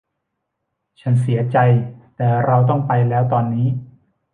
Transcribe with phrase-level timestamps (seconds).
[1.01, 1.57] ฉันเสียใจ
[2.15, 3.67] แต่เราต้องไปแล้วตอนนี้